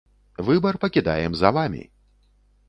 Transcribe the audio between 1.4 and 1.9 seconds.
за вамі!